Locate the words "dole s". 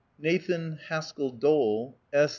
1.29-2.23